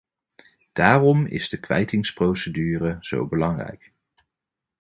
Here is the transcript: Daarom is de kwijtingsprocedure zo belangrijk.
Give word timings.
Daarom 0.73 1.25
is 1.25 1.49
de 1.49 1.59
kwijtingsprocedure 1.59 2.97
zo 2.99 3.27
belangrijk. 3.27 3.93